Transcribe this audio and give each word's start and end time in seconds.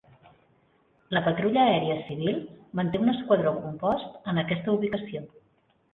La 1.17 1.21
Patrulla 1.27 1.65
Aèria 1.73 1.97
Civil 2.09 2.39
manté 2.79 3.03
un 3.05 3.13
esquadró 3.15 3.53
compost 3.67 4.21
en 4.33 4.45
aquesta 4.45 4.75
ubicació. 4.79 5.23